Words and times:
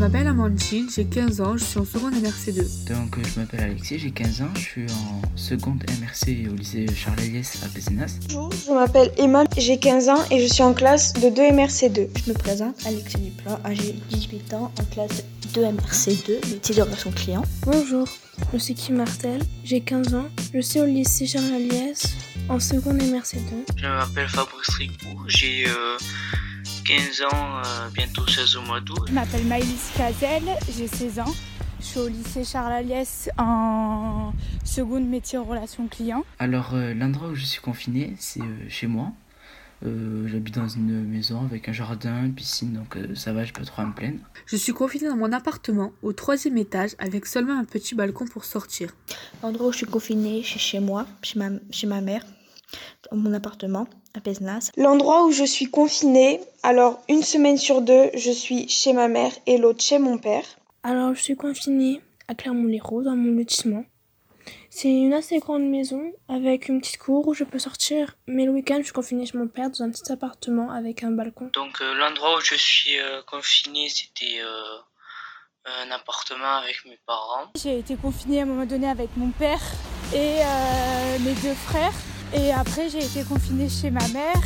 m'appelle 0.00 0.28
Amandine, 0.28 0.88
j'ai 0.88 1.04
15 1.04 1.42
ans, 1.42 1.58
je 1.58 1.64
suis 1.64 1.78
en 1.78 1.84
seconde 1.84 2.14
MRC2. 2.14 2.88
Donc 2.88 3.18
je 3.22 3.38
m'appelle 3.38 3.60
Alexis, 3.60 3.98
j'ai 3.98 4.10
15 4.10 4.40
ans, 4.40 4.48
je 4.54 4.60
suis 4.60 4.86
en 4.92 5.20
seconde 5.36 5.84
MRC 6.00 6.48
au 6.50 6.54
lycée 6.54 6.86
Charles 6.94 7.20
Eliès 7.20 7.62
à 7.62 7.68
Pézenas. 7.68 8.18
Bonjour, 8.30 8.50
je 8.66 8.72
m'appelle 8.72 9.12
Emma, 9.18 9.44
j'ai 9.58 9.78
15 9.78 10.08
ans 10.08 10.24
et 10.30 10.40
je 10.40 10.50
suis 10.50 10.62
en 10.62 10.72
classe 10.72 11.12
de 11.12 11.28
2 11.28 11.42
MRC2. 11.50 12.08
Je 12.24 12.32
me 12.32 12.34
présente, 12.34 12.76
Alexis 12.86 13.18
Duplan, 13.18 13.60
j'ai 13.72 13.92
18 14.08 14.54
ans, 14.54 14.72
en 14.80 14.84
classe 14.84 15.22
2 15.52 15.64
MRC2, 15.64 16.50
métier 16.50 16.74
de 16.74 16.80
relation 16.80 17.10
client. 17.10 17.42
Bonjour, 17.66 18.08
je 18.54 18.58
suis 18.58 18.74
Kim 18.74 18.96
Martel, 18.96 19.42
j'ai 19.64 19.82
15 19.82 20.14
ans, 20.14 20.28
je 20.54 20.60
suis 20.60 20.80
au 20.80 20.86
lycée 20.86 21.26
Charles 21.26 21.52
Eliès, 21.52 22.04
en 22.48 22.58
seconde 22.58 23.02
MRC2. 23.02 23.76
Je 23.76 23.86
m'appelle 23.86 24.28
Fabrice 24.28 24.70
Ricourt, 24.78 25.24
j'ai... 25.28 25.66
Euh 25.68 25.98
15 26.90 27.22
ans, 27.22 27.58
euh, 27.64 27.88
bientôt 27.94 28.26
16 28.26 28.56
au 28.56 28.62
mois 28.62 28.80
d'août. 28.80 29.04
Je 29.06 29.12
m'appelle 29.12 29.44
Maëlys 29.46 29.92
Cazel, 29.96 30.42
j'ai 30.76 30.88
16 30.88 31.20
ans. 31.20 31.34
Je 31.78 31.84
suis 31.84 32.00
au 32.00 32.08
lycée 32.08 32.42
Charles 32.42 32.72
Aliès 32.72 33.30
en 33.38 34.32
seconde 34.64 35.06
métier 35.06 35.38
en 35.38 35.44
relation 35.44 35.86
client. 35.86 36.24
Alors 36.40 36.74
euh, 36.74 36.92
l'endroit 36.92 37.28
où 37.28 37.36
je 37.36 37.44
suis 37.44 37.60
confiné, 37.60 38.16
c'est 38.18 38.40
euh, 38.40 38.68
chez 38.68 38.88
moi. 38.88 39.12
J'habite 39.82 40.56
dans 40.56 40.68
une 40.68 41.04
maison 41.04 41.42
avec 41.44 41.68
un 41.68 41.72
jardin, 41.72 42.24
une 42.24 42.34
piscine, 42.34 42.72
donc 42.72 42.98
ça 43.14 43.32
va, 43.32 43.44
je 43.44 43.52
peux 43.52 43.64
trop 43.64 43.82
me 43.82 43.94
plaindre. 43.94 44.18
Je 44.44 44.56
suis 44.56 44.74
confiné 44.74 45.08
dans 45.08 45.16
mon 45.16 45.32
appartement 45.32 45.92
au 46.02 46.12
troisième 46.12 46.58
étage 46.58 46.90
avec 46.98 47.24
seulement 47.24 47.58
un 47.58 47.64
petit 47.64 47.94
balcon 47.94 48.26
pour 48.26 48.44
sortir. 48.44 48.90
L'endroit 49.42 49.68
où 49.68 49.72
je 49.72 49.78
suis 49.78 49.86
confiné, 49.86 50.42
c'est 50.44 50.58
chez 50.58 50.80
moi, 50.80 51.06
chez 51.22 51.38
ma, 51.38 51.48
chez 51.70 51.86
ma 51.86 52.02
mère, 52.02 52.24
dans 53.10 53.16
mon 53.16 53.32
appartement 53.32 53.86
à 54.14 54.20
Pesnas. 54.20 54.70
L'endroit 54.76 55.24
où 55.26 55.32
je 55.32 55.44
suis 55.44 55.66
confinée, 55.66 56.40
alors 56.62 57.00
une 57.08 57.22
semaine 57.22 57.58
sur 57.58 57.82
deux, 57.82 58.10
je 58.14 58.30
suis 58.30 58.68
chez 58.68 58.92
ma 58.92 59.08
mère 59.08 59.32
et 59.46 59.58
l'autre 59.58 59.82
chez 59.82 59.98
mon 59.98 60.18
père. 60.18 60.44
Alors 60.82 61.14
je 61.14 61.20
suis 61.20 61.36
confinée 61.36 62.00
à 62.28 62.34
Clermont-Lérault 62.34 63.02
dans 63.02 63.16
mon 63.16 63.32
lotissement. 63.36 63.84
C'est 64.70 64.88
une 64.88 65.12
assez 65.12 65.38
grande 65.40 65.68
maison 65.68 66.12
avec 66.28 66.68
une 66.68 66.80
petite 66.80 66.98
cour 66.98 67.26
où 67.26 67.34
je 67.34 67.44
peux 67.44 67.58
sortir, 67.58 68.14
mais 68.26 68.44
le 68.44 68.52
week-end 68.52 68.76
je 68.78 68.84
suis 68.84 68.92
confinée 68.92 69.26
chez 69.26 69.36
mon 69.36 69.48
père 69.48 69.68
dans 69.68 69.82
un 69.82 69.90
petit 69.90 70.10
appartement 70.12 70.70
avec 70.70 71.02
un 71.02 71.10
balcon. 71.10 71.50
Donc 71.52 71.80
euh, 71.80 71.94
l'endroit 71.94 72.38
où 72.38 72.40
je 72.40 72.54
suis 72.54 72.98
euh, 72.98 73.20
confinée, 73.26 73.88
c'était 73.88 74.40
euh, 74.40 74.78
un 75.64 75.90
appartement 75.90 76.58
avec 76.58 76.84
mes 76.84 76.98
parents. 77.04 77.50
J'ai 77.60 77.80
été 77.80 77.96
confinée 77.96 78.40
à 78.40 78.42
un 78.44 78.46
moment 78.46 78.64
donné 78.64 78.88
avec 78.88 79.10
mon 79.16 79.30
père 79.30 79.60
et 80.14 80.38
mes 81.20 81.34
deux 81.34 81.54
frères. 81.54 81.92
Et 82.32 82.52
après, 82.52 82.88
j'ai 82.88 83.04
été 83.04 83.24
confinée 83.28 83.68
chez 83.68 83.90
ma 83.90 84.06
mère. 84.08 84.40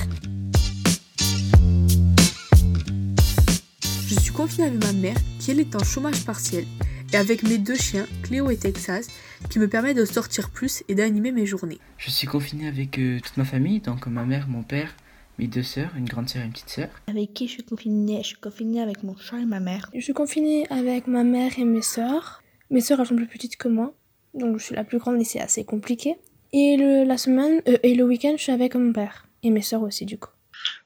Je 3.82 4.18
suis 4.18 4.32
confinée 4.32 4.68
avec 4.68 4.82
ma 4.82 4.92
mère, 4.92 5.16
qui 5.38 5.50
elle 5.50 5.60
est 5.60 5.76
en 5.76 5.84
chômage 5.84 6.24
partiel, 6.24 6.64
et 7.12 7.16
avec 7.16 7.42
mes 7.42 7.58
deux 7.58 7.76
chiens, 7.76 8.06
Cléo 8.22 8.50
et 8.50 8.56
Texas, 8.56 9.08
qui 9.50 9.58
me 9.58 9.68
permettent 9.68 9.98
de 9.98 10.06
sortir 10.06 10.48
plus 10.50 10.82
et 10.88 10.94
d'animer 10.94 11.30
mes 11.30 11.44
journées. 11.44 11.78
Je 11.98 12.10
suis 12.10 12.26
confinée 12.26 12.68
avec 12.68 12.98
euh, 12.98 13.20
toute 13.20 13.36
ma 13.36 13.44
famille, 13.44 13.80
donc 13.80 14.06
ma 14.06 14.24
mère, 14.24 14.48
mon 14.48 14.62
père, 14.62 14.94
mes 15.38 15.46
deux 15.46 15.62
sœurs, 15.62 15.90
une 15.96 16.06
grande 16.06 16.28
sœur 16.28 16.42
et 16.42 16.46
une 16.46 16.52
petite 16.52 16.70
sœur. 16.70 16.88
Avec 17.06 17.34
qui 17.34 17.48
je 17.48 17.52
suis 17.52 17.64
confinée? 17.64 18.22
Je 18.22 18.28
suis 18.28 18.36
confinée 18.36 18.80
avec 18.80 19.02
mon 19.02 19.16
chat 19.16 19.38
et 19.38 19.44
ma 19.44 19.60
mère. 19.60 19.90
Je 19.94 20.00
suis 20.00 20.14
confinée 20.14 20.66
avec 20.70 21.06
ma 21.06 21.22
mère 21.22 21.58
et 21.58 21.64
mes 21.64 21.82
sœurs. 21.82 22.42
Mes 22.70 22.80
sœurs, 22.80 23.00
elles 23.00 23.06
sont 23.06 23.16
plus 23.16 23.26
petites 23.26 23.56
que 23.56 23.68
moi, 23.68 23.94
donc 24.32 24.58
je 24.58 24.64
suis 24.64 24.74
la 24.74 24.84
plus 24.84 24.98
grande 24.98 25.20
et 25.20 25.24
c'est 25.24 25.40
assez 25.40 25.64
compliqué. 25.64 26.16
Et 26.56 26.76
le, 26.76 27.02
la 27.02 27.18
semaine 27.18 27.60
euh, 27.66 27.78
et 27.82 27.96
le 27.96 28.04
week-end, 28.04 28.34
je 28.36 28.42
suis 28.44 28.52
avec 28.52 28.76
mon 28.76 28.92
père 28.92 29.26
et 29.42 29.50
mes 29.50 29.60
soeurs 29.60 29.82
aussi 29.82 30.06
du 30.06 30.18
coup. 30.18 30.30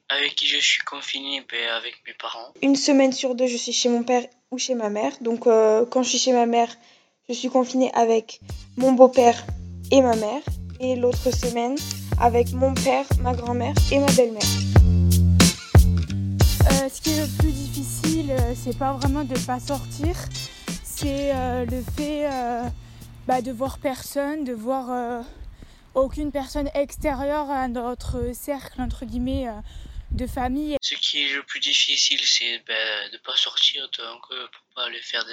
Avec 0.09 0.33
qui 0.33 0.47
je 0.47 0.57
suis 0.57 0.81
confinée 0.81 1.45
ben, 1.47 1.69
Avec 1.77 2.01
mes 2.07 2.13
parents. 2.19 2.51
Une 2.63 2.75
semaine 2.75 3.11
sur 3.11 3.35
deux, 3.35 3.45
je 3.45 3.55
suis 3.55 3.71
chez 3.71 3.87
mon 3.87 4.01
père 4.01 4.25
ou 4.49 4.57
chez 4.57 4.73
ma 4.73 4.89
mère. 4.89 5.11
Donc 5.21 5.45
euh, 5.45 5.85
quand 5.85 6.01
je 6.01 6.09
suis 6.09 6.17
chez 6.17 6.33
ma 6.33 6.47
mère, 6.47 6.75
je 7.29 7.35
suis 7.35 7.49
confinée 7.49 7.91
avec 7.93 8.41
mon 8.77 8.93
beau-père 8.93 9.45
et 9.91 10.01
ma 10.01 10.15
mère. 10.15 10.41
Et 10.79 10.95
l'autre 10.95 11.29
semaine, 11.29 11.75
avec 12.19 12.51
mon 12.51 12.73
père, 12.73 13.05
ma 13.21 13.35
grand-mère 13.35 13.75
et 13.91 13.99
ma 13.99 14.11
belle-mère. 14.13 14.41
Euh, 16.65 16.89
ce 16.89 16.99
qui 16.99 17.11
est 17.11 17.21
le 17.21 17.27
plus 17.37 17.51
difficile, 17.51 18.35
c'est 18.55 18.75
pas 18.75 18.93
vraiment 18.93 19.23
de 19.23 19.37
pas 19.45 19.59
sortir, 19.59 20.15
c'est 20.83 21.31
le 21.65 21.83
fait 21.95 22.27
bah, 23.27 23.43
de 23.43 23.51
voir 23.51 23.77
personne, 23.77 24.43
de 24.43 24.53
voir 24.53 25.23
aucune 25.93 26.31
personne 26.31 26.69
extérieure 26.73 27.49
à 27.49 27.67
notre 27.67 28.33
cercle, 28.33 28.81
entre 28.81 29.05
guillemets, 29.05 29.47
euh, 29.47 29.61
de 30.11 30.25
famille. 30.25 30.77
Ce 30.81 30.95
qui 30.95 31.23
est 31.23 31.35
le 31.35 31.43
plus 31.43 31.59
difficile, 31.59 32.19
c'est 32.23 32.61
ben, 32.67 33.09
de 33.09 33.13
ne 33.13 33.21
pas 33.21 33.35
sortir, 33.35 33.89
donc 33.97 34.21
euh, 34.31 34.47
pour 34.51 34.75
pas 34.75 34.85
aller 34.85 35.01
faire 35.01 35.25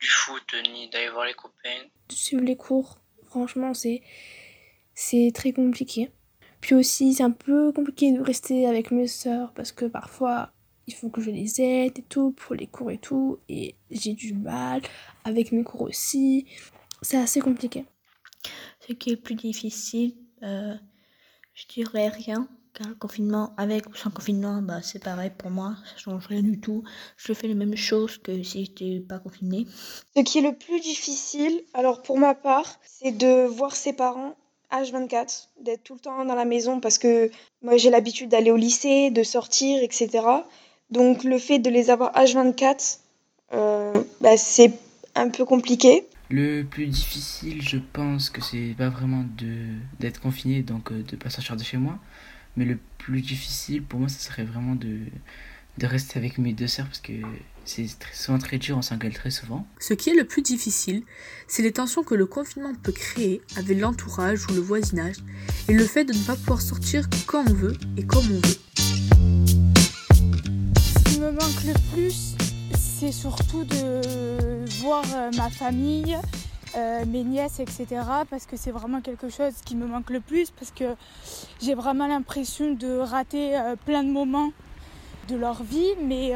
du 0.00 0.08
foot, 0.08 0.54
ni 0.72 0.88
d'aller 0.90 1.08
voir 1.08 1.26
les 1.26 1.34
copains. 1.34 1.84
De 2.08 2.14
suivre 2.14 2.42
les 2.42 2.56
cours, 2.56 2.98
franchement, 3.26 3.74
c'est, 3.74 4.02
c'est 4.94 5.32
très 5.34 5.52
compliqué. 5.52 6.10
Puis 6.60 6.74
aussi, 6.74 7.14
c'est 7.14 7.22
un 7.22 7.30
peu 7.30 7.72
compliqué 7.72 8.12
de 8.12 8.20
rester 8.20 8.66
avec 8.66 8.90
mes 8.90 9.08
soeurs 9.08 9.52
parce 9.54 9.72
que 9.72 9.86
parfois, 9.86 10.52
il 10.86 10.94
faut 10.94 11.08
que 11.08 11.20
je 11.20 11.30
les 11.30 11.60
aide 11.60 11.98
et 11.98 12.02
tout 12.02 12.32
pour 12.32 12.54
les 12.54 12.66
cours 12.66 12.90
et 12.90 12.98
tout. 12.98 13.40
Et 13.48 13.76
j'ai 13.90 14.12
du 14.12 14.34
mal 14.34 14.82
avec 15.24 15.52
mes 15.52 15.62
cours 15.62 15.82
aussi. 15.82 16.46
C'est 17.02 17.16
assez 17.16 17.40
compliqué. 17.40 17.84
Ce 18.90 18.94
qui 18.96 19.10
est 19.10 19.12
le 19.12 19.20
plus 19.20 19.36
difficile, 19.36 20.16
euh, 20.42 20.74
je 21.54 21.64
dirais 21.68 22.08
rien. 22.08 22.48
Car 22.74 22.88
le 22.88 22.96
confinement, 22.96 23.52
avec 23.56 23.88
ou 23.88 23.94
sans 23.94 24.10
confinement, 24.10 24.62
bah, 24.62 24.82
c'est 24.82 25.02
pareil 25.02 25.30
pour 25.38 25.50
moi, 25.50 25.76
ça 25.84 25.96
change 25.96 26.26
rien 26.26 26.42
du 26.42 26.58
tout. 26.58 26.82
Je 27.16 27.32
fais 27.32 27.46
les 27.46 27.54
mêmes 27.54 27.76
choses 27.76 28.18
que 28.18 28.42
si 28.42 28.64
j'étais 28.64 28.98
pas 28.98 29.20
confiné. 29.20 29.66
Ce 30.16 30.22
qui 30.22 30.38
est 30.38 30.42
le 30.42 30.56
plus 30.56 30.80
difficile, 30.80 31.62
alors 31.72 32.02
pour 32.02 32.18
ma 32.18 32.34
part, 32.34 32.80
c'est 32.84 33.12
de 33.12 33.46
voir 33.46 33.76
ses 33.76 33.92
parents 33.92 34.34
H24, 34.72 35.48
d'être 35.60 35.84
tout 35.84 35.94
le 35.94 36.00
temps 36.00 36.24
dans 36.24 36.34
la 36.34 36.44
maison 36.44 36.80
parce 36.80 36.98
que 36.98 37.30
moi 37.62 37.76
j'ai 37.76 37.90
l'habitude 37.90 38.30
d'aller 38.30 38.50
au 38.50 38.56
lycée, 38.56 39.10
de 39.10 39.22
sortir, 39.22 39.84
etc. 39.84 40.24
Donc 40.90 41.22
le 41.22 41.38
fait 41.38 41.60
de 41.60 41.70
les 41.70 41.90
avoir 41.90 42.12
H24, 42.14 42.98
euh, 43.52 43.92
bah, 44.20 44.36
c'est 44.36 44.72
un 45.14 45.28
peu 45.28 45.44
compliqué. 45.44 46.08
Le 46.32 46.62
plus 46.62 46.86
difficile, 46.86 47.60
je 47.60 47.76
pense 47.92 48.30
que 48.30 48.40
c'est 48.40 48.76
pas 48.78 48.88
vraiment 48.88 49.26
de 49.36 49.64
d'être 49.98 50.20
confiné, 50.20 50.62
donc 50.62 50.92
euh, 50.92 51.02
de 51.02 51.16
pas 51.16 51.28
sortir 51.28 51.56
de 51.56 51.64
chez 51.64 51.76
moi. 51.76 51.98
Mais 52.56 52.64
le 52.64 52.78
plus 52.98 53.20
difficile 53.20 53.82
pour 53.82 53.98
moi, 53.98 54.08
ce 54.08 54.22
serait 54.22 54.44
vraiment 54.44 54.76
de, 54.76 54.98
de 55.78 55.86
rester 55.86 56.20
avec 56.20 56.38
mes 56.38 56.52
deux 56.52 56.68
sœurs 56.68 56.86
parce 56.86 57.00
que 57.00 57.14
c'est 57.64 57.86
souvent 58.12 58.38
très 58.38 58.58
dur, 58.58 58.78
on 58.78 58.82
s'engueule 58.82 59.12
très 59.12 59.32
souvent. 59.32 59.66
Ce 59.80 59.92
qui 59.92 60.10
est 60.10 60.14
le 60.14 60.24
plus 60.24 60.42
difficile, 60.42 61.02
c'est 61.48 61.62
les 61.62 61.72
tensions 61.72 62.04
que 62.04 62.14
le 62.14 62.26
confinement 62.26 62.74
peut 62.80 62.92
créer 62.92 63.42
avec 63.56 63.80
l'entourage 63.80 64.46
ou 64.48 64.54
le 64.54 64.60
voisinage 64.60 65.16
et 65.66 65.72
le 65.72 65.84
fait 65.84 66.04
de 66.04 66.12
ne 66.12 66.22
pas 66.24 66.36
pouvoir 66.36 66.60
sortir 66.60 67.08
quand 67.26 67.44
on 67.48 67.54
veut 67.54 67.76
et 67.96 68.06
comme 68.06 68.24
on 68.24 68.46
veut. 68.46 68.60
Ce 70.78 71.10
qui 71.10 71.18
me 71.18 71.32
manque 71.32 71.64
le 71.64 71.74
plus, 71.92 72.36
c'est 72.76 73.12
surtout 73.12 73.64
de 73.64 74.49
voir 74.80 75.04
euh, 75.14 75.30
ma 75.36 75.50
famille, 75.50 76.16
euh, 76.74 77.04
mes 77.04 77.22
nièces, 77.22 77.60
etc. 77.60 77.86
Parce 78.30 78.46
que 78.46 78.56
c'est 78.56 78.70
vraiment 78.70 79.00
quelque 79.02 79.28
chose 79.28 79.52
qui 79.64 79.76
me 79.76 79.86
manque 79.86 80.10
le 80.10 80.20
plus, 80.20 80.50
parce 80.50 80.70
que 80.70 80.94
j'ai 81.60 81.74
vraiment 81.74 82.06
l'impression 82.06 82.72
de 82.72 82.96
rater 82.96 83.58
euh, 83.58 83.76
plein 83.76 84.02
de 84.02 84.10
moments 84.10 84.52
de 85.28 85.36
leur 85.36 85.62
vie, 85.62 85.92
mais 86.02 86.32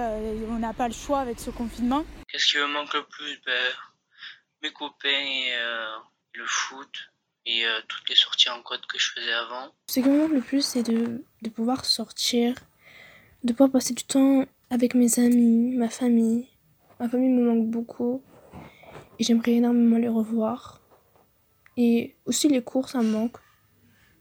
on 0.51 0.59
n'a 0.61 0.73
pas 0.73 0.87
le 0.87 0.95
choix 0.95 1.19
avec 1.19 1.41
ce 1.41 1.51
confinement. 1.51 2.05
Qu'est-ce 2.29 2.47
qui 2.47 2.59
me 2.59 2.67
manque 2.69 2.95
le 2.95 3.03
plus? 3.05 3.41
Ben, 3.45 3.53
Mes 4.63 4.73
copains 4.73 5.09
et 5.09 5.51
le 6.35 6.45
foot 6.47 6.95
et 7.45 7.65
toutes 7.89 8.09
les 8.09 8.15
sorties 8.15 8.51
en 8.51 8.63
code 8.63 8.87
que 8.87 8.97
je 8.97 9.09
faisais 9.17 9.33
avant. 9.33 9.73
Ce 9.89 9.99
qui 9.99 10.09
me 10.09 10.21
manque 10.21 10.31
le 10.33 10.41
plus, 10.43 10.65
c'est 10.65 10.85
de, 10.85 11.25
de 11.43 11.49
pouvoir 11.51 11.85
sortir, 11.85 12.55
de 13.43 13.53
pouvoir 13.53 13.71
passer 13.73 13.95
du 13.95 14.05
temps 14.05 14.45
avec 14.71 14.95
mes 14.95 15.19
amis, 15.19 15.75
ma 15.77 15.89
famille, 15.89 16.47
Ma 17.01 17.09
famille 17.09 17.31
me 17.31 17.45
manque 17.45 17.67
beaucoup 17.69 18.23
et 19.19 19.25
j'aimerais 19.25 19.53
énormément 19.53 19.99
les 19.99 20.09
revoir. 20.09 20.83
Et 21.77 22.17
aussi 22.27 22.49
les 22.49 22.63
cours, 22.63 22.89
ça 22.89 23.01
me 23.03 23.11
manque. 23.11 23.37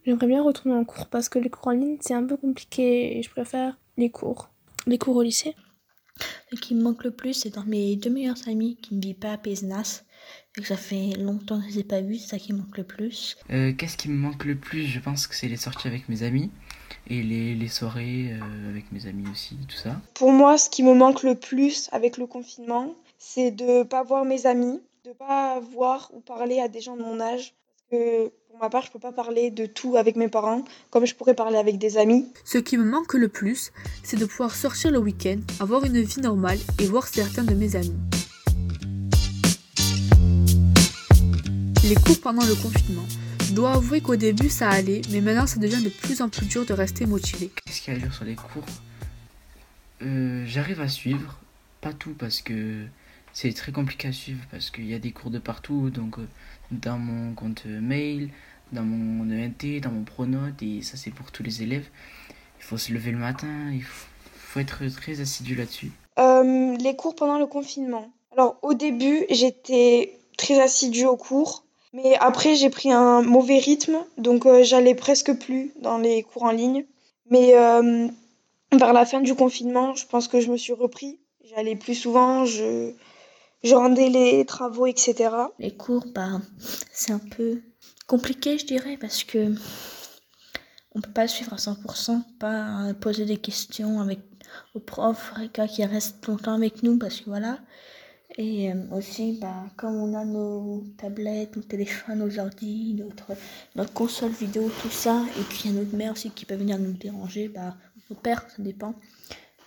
J'aimerais 0.04 0.26
bien 0.26 0.42
retourner 0.42 0.74
en 0.74 0.84
cours 0.84 1.06
parce 1.06 1.28
que 1.28 1.38
les 1.38 1.48
cours 1.50 1.68
en 1.68 1.72
ligne, 1.72 1.96
c'est 2.00 2.14
un 2.14 2.24
peu 2.24 2.36
compliqué 2.36 3.16
et 3.16 3.22
je 3.22 3.30
préfère 3.30 3.78
les 3.96 4.10
cours. 4.10 4.50
Les 4.86 4.98
cours 4.98 5.16
au 5.16 5.22
lycée. 5.22 5.54
Ce 6.52 6.60
qui 6.60 6.74
me 6.74 6.82
manque 6.82 7.04
le 7.04 7.10
plus, 7.10 7.32
c'est 7.32 7.50
dans 7.50 7.64
mes 7.64 7.96
deux 7.96 8.10
meilleurs 8.10 8.48
amis 8.48 8.76
qui 8.76 8.94
ne 8.94 9.00
vivent 9.00 9.16
pas 9.16 9.32
à 9.32 9.38
Pézenas. 9.38 10.04
Et 10.56 10.60
que 10.60 10.66
ça 10.66 10.76
fait 10.76 11.10
longtemps 11.18 11.58
que 11.58 11.64
je 11.64 11.68
ne 11.68 11.74
les 11.74 11.78
ai 11.80 11.84
pas 11.84 12.00
vus, 12.00 12.16
c'est 12.16 12.28
ça 12.28 12.38
qui 12.38 12.52
me 12.52 12.58
manque 12.58 12.78
le 12.78 12.84
plus. 12.84 13.36
Euh, 13.50 13.72
Qu'est-ce 13.72 13.96
qui 13.96 14.08
me 14.08 14.16
manque 14.16 14.44
le 14.44 14.56
plus? 14.56 14.84
Je 14.84 15.00
pense 15.00 15.26
que 15.26 15.34
c'est 15.34 15.48
les 15.48 15.56
sorties 15.56 15.88
avec 15.88 16.08
mes 16.08 16.22
amis 16.22 16.50
et 17.08 17.22
les, 17.22 17.54
les 17.54 17.68
soirées 17.68 18.30
euh, 18.32 18.70
avec 18.70 18.92
mes 18.92 19.06
amis 19.06 19.28
aussi, 19.30 19.56
tout 19.68 19.76
ça. 19.76 20.00
Pour 20.14 20.30
moi, 20.30 20.56
ce 20.56 20.70
qui 20.70 20.82
me 20.82 20.94
manque 20.94 21.24
le 21.24 21.34
plus 21.34 21.88
avec 21.92 22.16
le 22.18 22.26
confinement, 22.26 22.94
c'est 23.26 23.50
de 23.50 23.64
ne 23.64 23.82
pas 23.84 24.02
voir 24.02 24.24
mes 24.26 24.44
amis, 24.44 24.80
de 25.04 25.08
ne 25.08 25.14
pas 25.14 25.58
voir 25.58 26.10
ou 26.12 26.20
parler 26.20 26.60
à 26.60 26.68
des 26.68 26.80
gens 26.82 26.94
de 26.96 27.02
mon 27.02 27.20
âge. 27.20 27.54
Parce 27.90 28.02
que 28.02 28.28
pour 28.48 28.58
ma 28.60 28.68
part, 28.68 28.82
je 28.84 28.92
peux 28.92 28.98
pas 28.98 29.12
parler 29.12 29.50
de 29.50 29.64
tout 29.66 29.96
avec 29.96 30.14
mes 30.14 30.28
parents 30.28 30.62
comme 30.90 31.06
je 31.06 31.14
pourrais 31.14 31.34
parler 31.34 31.56
avec 31.56 31.78
des 31.78 31.96
amis. 31.96 32.28
Ce 32.44 32.58
qui 32.58 32.76
me 32.76 32.84
manque 32.84 33.14
le 33.14 33.28
plus, 33.28 33.72
c'est 34.02 34.18
de 34.18 34.26
pouvoir 34.26 34.54
sortir 34.54 34.90
le 34.90 34.98
week-end, 34.98 35.38
avoir 35.58 35.84
une 35.84 36.00
vie 36.02 36.20
normale 36.20 36.58
et 36.78 36.86
voir 36.86 37.08
certains 37.08 37.44
de 37.44 37.54
mes 37.54 37.76
amis. 37.76 37.96
Les 41.82 41.96
cours 41.96 42.20
pendant 42.20 42.44
le 42.44 42.54
confinement. 42.54 43.06
Je 43.48 43.54
dois 43.54 43.72
avouer 43.72 44.00
qu'au 44.00 44.16
début 44.16 44.50
ça 44.50 44.68
allait, 44.68 45.00
mais 45.10 45.22
maintenant 45.22 45.46
ça 45.46 45.58
devient 45.58 45.82
de 45.82 45.88
plus 45.90 46.20
en 46.20 46.28
plus 46.28 46.46
dur 46.46 46.66
de 46.66 46.74
rester 46.74 47.06
motivé. 47.06 47.50
Qu'est-ce 47.64 47.80
qu'il 47.80 47.94
y 47.94 47.96
a 47.96 48.00
à 48.00 48.02
dire 48.02 48.14
sur 48.14 48.24
les 48.24 48.36
cours? 48.36 48.64
Euh, 50.02 50.44
J'arrive 50.46 50.80
à 50.80 50.88
suivre, 50.88 51.38
pas 51.80 51.92
tout 51.92 52.14
parce 52.18 52.40
que 52.42 52.86
c'est 53.34 53.52
très 53.52 53.72
compliqué 53.72 54.08
à 54.08 54.12
suivre 54.12 54.38
parce 54.50 54.70
qu'il 54.70 54.88
y 54.88 54.94
a 54.94 54.98
des 55.00 55.10
cours 55.10 55.30
de 55.30 55.40
partout, 55.40 55.90
donc 55.90 56.18
euh, 56.18 56.26
dans 56.70 56.98
mon 56.98 57.34
compte 57.34 57.66
mail, 57.66 58.30
dans 58.72 58.84
mon 58.84 59.24
ENT, 59.24 59.80
dans 59.82 59.90
mon 59.90 60.04
pronote, 60.04 60.62
et 60.62 60.82
ça 60.82 60.96
c'est 60.96 61.10
pour 61.10 61.32
tous 61.32 61.42
les 61.42 61.62
élèves. 61.62 61.86
Il 62.60 62.64
faut 62.64 62.78
se 62.78 62.92
lever 62.92 63.10
le 63.10 63.18
matin, 63.18 63.72
il 63.72 63.82
faut, 63.82 64.60
être 64.60 64.86
très 64.94 65.20
assidu 65.20 65.56
là-dessus. 65.56 65.90
Euh, 66.20 66.76
les 66.76 66.94
cours 66.94 67.16
pendant 67.16 67.40
le 67.40 67.46
confinement. 67.46 68.08
Alors 68.32 68.56
au 68.62 68.72
début, 68.72 69.26
j'étais 69.28 70.16
très 70.38 70.60
assidue 70.60 71.06
aux 71.06 71.16
cours, 71.16 71.64
mais 71.92 72.14
après 72.20 72.54
j'ai 72.54 72.70
pris 72.70 72.92
un 72.92 73.22
mauvais 73.22 73.58
rythme, 73.58 73.96
donc 74.16 74.46
euh, 74.46 74.62
j'allais 74.62 74.94
presque 74.94 75.36
plus 75.36 75.72
dans 75.82 75.98
les 75.98 76.22
cours 76.22 76.44
en 76.44 76.52
ligne. 76.52 76.84
Mais 77.30 77.54
vers 78.70 78.92
la 78.92 79.06
fin 79.06 79.20
du 79.20 79.34
confinement, 79.34 79.96
je 79.96 80.06
pense 80.06 80.28
que 80.28 80.40
je 80.40 80.52
me 80.52 80.56
suis 80.56 80.74
repris. 80.74 81.18
J'allais 81.50 81.74
plus 81.74 81.94
souvent, 81.94 82.44
je, 82.44 82.92
je 83.64 83.74
rendais 83.74 84.10
les 84.10 84.44
travaux, 84.44 84.86
etc. 84.86 85.30
Les 85.58 85.74
cours, 85.74 86.04
bah, 86.14 86.40
c'est 86.92 87.12
un 87.12 87.18
peu 87.18 87.62
compliqué, 88.06 88.58
je 88.58 88.66
dirais, 88.66 88.96
parce 89.00 89.24
que 89.24 89.54
on 90.94 91.00
peut 91.00 91.12
pas 91.12 91.26
suivre 91.26 91.54
à 91.54 91.56
100%, 91.56 92.22
pas 92.38 92.92
poser 93.00 93.24
des 93.24 93.38
questions 93.38 94.00
avec 94.00 94.20
au 94.74 94.80
prof, 94.80 95.32
les 95.40 95.50
gars 95.52 95.66
qui 95.66 95.84
restent 95.84 96.26
longtemps 96.26 96.54
avec 96.54 96.82
nous, 96.82 96.98
parce 96.98 97.20
que 97.20 97.30
voilà. 97.30 97.58
Et 98.36 98.70
euh, 98.70 98.74
aussi, 98.92 99.38
bah, 99.40 99.64
comme 99.76 99.94
on 99.94 100.14
a 100.14 100.24
nos 100.24 100.84
tablettes, 100.98 101.56
nos 101.56 101.62
téléphones, 101.62 102.18
nos 102.18 102.38
ordi, 102.38 102.94
notre, 102.94 103.32
notre 103.76 103.92
console 103.92 104.32
vidéo, 104.32 104.70
tout 104.82 104.90
ça, 104.90 105.24
et 105.38 105.54
qu'il 105.54 105.72
y 105.72 105.76
a 105.76 105.80
notre 105.80 105.96
mère 105.96 106.12
aussi 106.12 106.30
qui 106.30 106.44
peut 106.44 106.56
venir 106.56 106.78
nous 106.78 106.92
déranger, 106.92 107.48
bah, 107.48 107.76
nos 108.10 108.16
pères, 108.16 108.44
ça 108.48 108.62
dépend. 108.62 108.94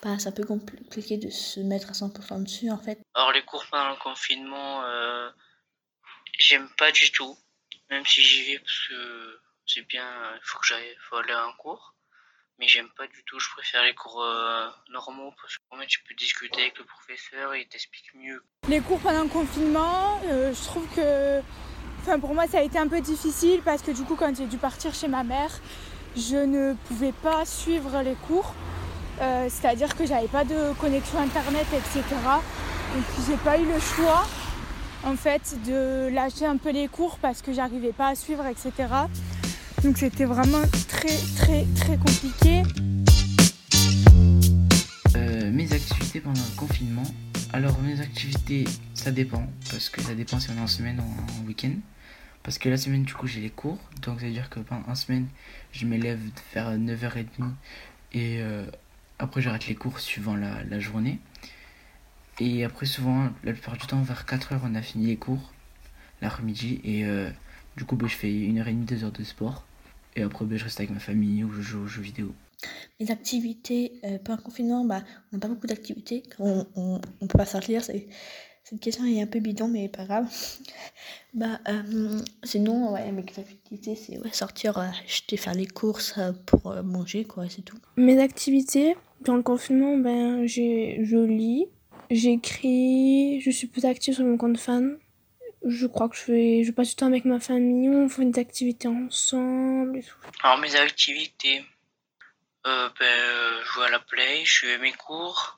Bah, 0.02 0.16
c'est 0.18 0.28
un 0.28 0.32
peu 0.32 0.44
compliqué 0.44 1.16
de 1.16 1.28
se 1.28 1.58
mettre 1.60 1.90
à 1.90 1.92
100% 1.92 2.44
dessus, 2.44 2.70
en 2.70 2.78
fait. 2.78 3.00
Alors 3.14 3.32
les 3.32 3.42
cours 3.42 3.64
pendant 3.70 3.90
le 3.90 3.96
confinement, 3.96 4.84
euh, 4.84 5.28
j'aime 6.38 6.68
pas 6.78 6.92
du 6.92 7.10
tout, 7.10 7.36
même 7.90 8.06
si 8.06 8.22
j'y 8.22 8.52
vais 8.52 8.58
parce 8.60 8.88
que 8.88 9.40
c'est 9.66 9.82
bien, 9.82 10.06
il 10.34 10.40
faut 10.42 10.58
que 10.58 10.66
j'aille, 10.66 10.96
faut 11.08 11.16
aller 11.16 11.32
à 11.32 11.44
un 11.44 11.52
cours. 11.54 11.94
Mais 12.60 12.66
j'aime 12.66 12.88
pas 12.96 13.06
du 13.06 13.22
tout, 13.24 13.38
je 13.38 13.48
préfère 13.50 13.84
les 13.84 13.94
cours 13.94 14.20
euh, 14.20 14.68
normaux 14.90 15.32
parce 15.40 15.56
que 15.56 15.62
au 15.70 15.76
moins 15.76 15.86
tu 15.86 16.02
peux 16.02 16.14
discuter 16.14 16.62
avec 16.62 16.78
le 16.78 16.84
professeur 16.84 17.54
et 17.54 17.60
il 17.60 17.68
t'explique 17.68 18.12
mieux. 18.14 18.42
Les 18.68 18.80
cours 18.80 18.98
pendant 18.98 19.22
le 19.22 19.28
confinement, 19.28 20.20
euh, 20.24 20.52
je 20.52 20.64
trouve 20.64 20.88
que 20.94 21.40
enfin, 22.00 22.18
pour 22.18 22.34
moi 22.34 22.48
ça 22.48 22.58
a 22.58 22.62
été 22.62 22.76
un 22.76 22.88
peu 22.88 23.00
difficile 23.00 23.62
parce 23.64 23.82
que 23.82 23.92
du 23.92 24.02
coup 24.02 24.16
quand 24.16 24.36
j'ai 24.36 24.46
dû 24.46 24.58
partir 24.58 24.92
chez 24.92 25.06
ma 25.06 25.22
mère, 25.22 25.52
je 26.16 26.36
ne 26.36 26.74
pouvais 26.88 27.12
pas 27.12 27.44
suivre 27.44 28.02
les 28.02 28.16
cours. 28.26 28.52
Euh, 29.20 29.48
C'est-à-dire 29.50 29.96
que 29.96 30.06
j'avais 30.06 30.28
pas 30.28 30.44
de 30.44 30.72
connexion 30.80 31.18
internet, 31.18 31.66
etc. 31.72 32.02
Donc 32.94 33.04
j'ai 33.26 33.36
pas 33.36 33.58
eu 33.58 33.66
le 33.66 33.78
choix 33.80 34.26
en 35.04 35.14
fait 35.16 35.56
de 35.66 36.08
lâcher 36.08 36.46
un 36.46 36.56
peu 36.56 36.70
les 36.70 36.88
cours 36.88 37.18
parce 37.18 37.42
que 37.42 37.52
j'arrivais 37.52 37.92
pas 37.92 38.08
à 38.08 38.14
suivre, 38.14 38.44
etc. 38.46 38.72
Donc 39.82 39.98
c'était 39.98 40.24
vraiment 40.24 40.62
très 40.88 41.16
très 41.36 41.64
très 41.76 41.96
compliqué. 41.96 42.62
Euh, 45.16 45.50
mes 45.50 45.72
activités 45.72 46.20
pendant 46.20 46.40
le 46.40 46.56
confinement. 46.56 47.04
Alors 47.52 47.80
mes 47.80 48.00
activités, 48.00 48.64
ça 48.94 49.10
dépend, 49.10 49.46
parce 49.70 49.88
que 49.88 50.02
ça 50.02 50.14
dépend 50.14 50.38
si 50.38 50.50
on 50.50 50.58
est 50.58 50.60
en 50.60 50.66
semaine 50.66 51.00
ou 51.00 51.42
en 51.42 51.46
week-end. 51.46 51.72
Parce 52.42 52.58
que 52.58 52.68
la 52.68 52.76
semaine, 52.76 53.02
du 53.02 53.14
coup, 53.14 53.26
j'ai 53.26 53.40
les 53.40 53.50
cours. 53.50 53.78
Donc 54.02 54.20
ça 54.20 54.26
veut 54.26 54.32
dire 54.32 54.48
que 54.48 54.60
pendant 54.60 54.86
une 54.88 54.94
semaine, 54.94 55.26
je 55.72 55.86
m'élève 55.86 56.20
vers 56.54 56.70
9h30 56.76 57.24
et 58.12 58.38
euh, 58.40 58.66
après 59.18 59.40
j'arrête 59.40 59.66
les 59.66 59.74
cours 59.74 60.00
suivant 60.00 60.36
la, 60.36 60.64
la 60.64 60.80
journée. 60.80 61.18
Et 62.40 62.64
après, 62.64 62.86
souvent, 62.86 63.30
la 63.42 63.52
plupart 63.52 63.76
du 63.76 63.86
temps, 63.86 64.00
vers 64.02 64.24
4h, 64.24 64.60
on 64.62 64.74
a 64.74 64.82
fini 64.82 65.06
les 65.06 65.16
cours, 65.16 65.52
l'après-midi. 66.22 66.80
Et 66.84 67.04
euh, 67.04 67.30
du 67.76 67.84
coup, 67.84 67.96
bah, 67.96 68.06
je 68.08 68.14
fais 68.14 68.32
une 68.32 68.58
heure 68.58 68.68
et 68.68 68.72
demie, 68.72 68.84
deux 68.84 69.02
heures 69.02 69.12
de 69.12 69.24
sport. 69.24 69.64
Et 70.14 70.22
après, 70.22 70.44
bah, 70.44 70.56
je 70.56 70.64
reste 70.64 70.78
avec 70.78 70.90
ma 70.90 71.00
famille 71.00 71.42
ou 71.42 71.50
je 71.52 71.62
joue 71.62 71.80
aux 71.80 71.86
jeux 71.88 72.02
vidéo. 72.02 72.32
Les 73.00 73.10
activités, 73.10 74.00
euh, 74.04 74.18
pendant 74.18 74.36
le 74.36 74.42
confinement, 74.42 74.84
bah, 74.84 75.02
on 75.32 75.36
n'a 75.36 75.40
pas 75.40 75.48
beaucoup 75.48 75.66
d'activités. 75.66 76.22
On, 76.38 76.64
on 76.76 77.26
peut 77.26 77.38
pas 77.38 77.46
sortir. 77.46 77.82
Cette 78.68 78.80
question 78.80 79.06
est 79.06 79.22
un 79.22 79.26
peu 79.26 79.38
bidon, 79.38 79.66
mais 79.66 79.88
pas 79.88 80.04
grave. 80.04 80.26
bah, 81.34 81.58
euh, 81.68 82.20
sinon, 82.44 82.92
ouais, 82.92 83.10
mes 83.12 83.22
activités, 83.22 83.96
c'est 83.96 84.18
ouais, 84.18 84.32
sortir, 84.32 84.76
euh, 84.76 84.84
acheter, 85.04 85.38
faire 85.38 85.54
les 85.54 85.66
courses 85.66 86.18
euh, 86.18 86.32
pour 86.44 86.72
euh, 86.72 86.82
manger, 86.82 87.24
quoi, 87.24 87.48
c'est 87.48 87.62
tout. 87.62 87.78
Mes 87.96 88.20
activités, 88.20 88.94
dans 89.22 89.36
le 89.36 89.42
confinement, 89.42 89.96
ben, 89.96 90.46
j'ai, 90.46 91.02
je 91.02 91.16
lis, 91.16 91.64
j'écris, 92.10 93.40
je 93.40 93.50
suis 93.50 93.68
plus 93.68 93.86
active 93.86 94.12
sur 94.12 94.24
mon 94.24 94.36
compte 94.36 94.58
fan. 94.58 94.98
Je 95.64 95.86
crois 95.86 96.10
que 96.10 96.16
je 96.16 96.20
fais, 96.20 96.62
je 96.62 96.70
passe 96.70 96.90
du 96.90 96.94
temps 96.96 97.06
avec 97.06 97.24
ma 97.24 97.40
famille, 97.40 97.88
on 97.88 98.08
fait 98.10 98.26
des 98.26 98.38
activités 98.38 98.86
ensemble 98.86 99.96
et 99.96 100.02
tout. 100.02 100.14
Alors 100.42 100.58
mes 100.58 100.76
activités, 100.76 101.64
euh, 102.66 102.88
ben, 103.00 103.06
euh, 103.06 103.64
jouer 103.64 103.86
à 103.86 103.90
la 103.90 103.98
play, 103.98 104.44
je 104.44 104.66
fais 104.66 104.78
mes 104.78 104.92
cours, 104.92 105.57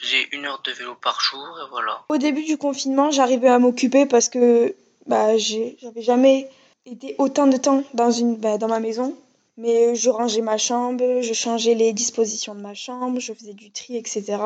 faisais 0.00 0.28
une 0.32 0.46
heure 0.46 0.62
de 0.64 0.72
vélo 0.72 0.94
par 0.94 1.20
jour 1.20 1.58
et 1.64 1.68
voilà. 1.70 2.04
Au 2.08 2.18
début 2.18 2.44
du 2.44 2.56
confinement, 2.56 3.10
j'arrivais 3.10 3.48
à 3.48 3.58
m'occuper 3.58 4.06
parce 4.06 4.28
que 4.28 4.74
bah, 5.06 5.36
j'avais 5.36 6.02
jamais 6.02 6.48
été 6.86 7.14
autant 7.18 7.46
de 7.46 7.56
temps 7.56 7.82
dans, 7.94 8.10
une, 8.10 8.36
bah, 8.36 8.58
dans 8.58 8.68
ma 8.68 8.80
maison. 8.80 9.16
Mais 9.56 9.96
je 9.96 10.08
rangeais 10.08 10.40
ma 10.40 10.56
chambre, 10.56 11.20
je 11.20 11.32
changeais 11.32 11.74
les 11.74 11.92
dispositions 11.92 12.54
de 12.54 12.60
ma 12.60 12.74
chambre, 12.74 13.18
je 13.18 13.32
faisais 13.32 13.54
du 13.54 13.72
tri, 13.72 13.96
etc. 13.96 14.36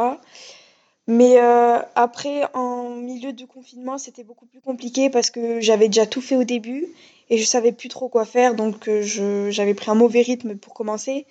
Mais 1.06 1.38
euh, 1.38 1.78
après, 1.94 2.44
en 2.54 2.90
milieu 2.90 3.32
de 3.34 3.44
confinement, 3.44 3.98
c'était 3.98 4.24
beaucoup 4.24 4.46
plus 4.46 4.60
compliqué 4.60 5.10
parce 5.10 5.30
que 5.30 5.60
j'avais 5.60 5.88
déjà 5.88 6.06
tout 6.06 6.22
fait 6.22 6.36
au 6.36 6.44
début 6.44 6.86
et 7.28 7.36
je 7.36 7.44
savais 7.44 7.72
plus 7.72 7.88
trop 7.88 8.08
quoi 8.08 8.24
faire. 8.24 8.54
Donc 8.54 8.88
euh, 8.88 9.02
j'avais 9.50 9.74
pris 9.74 9.90
un 9.90 9.94
mauvais 9.94 10.22
rythme 10.22 10.56
pour 10.56 10.72
commencer. 10.72 11.26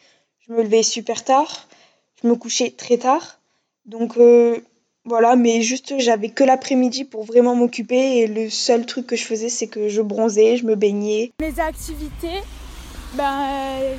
Je 0.47 0.53
me 0.53 0.61
levais 0.61 0.83
super 0.83 1.23
tard, 1.23 1.67
je 2.21 2.27
me 2.27 2.35
couchais 2.35 2.69
très 2.69 2.97
tard. 2.97 3.39
Donc 3.85 4.17
euh, 4.17 4.59
voilà, 5.05 5.35
mais 5.35 5.61
juste 5.61 5.95
j'avais 5.97 6.29
que 6.29 6.43
l'après-midi 6.43 7.03
pour 7.03 7.23
vraiment 7.23 7.55
m'occuper 7.55 8.19
et 8.19 8.27
le 8.27 8.49
seul 8.49 8.85
truc 8.85 9.07
que 9.07 9.15
je 9.15 9.25
faisais 9.25 9.49
c'est 9.49 9.67
que 9.67 9.89
je 9.89 10.01
bronzais, 10.01 10.57
je 10.57 10.65
me 10.65 10.75
baignais. 10.75 11.31
Mes 11.41 11.59
activités, 11.59 12.41
ben, 13.15 13.47
euh, 13.81 13.95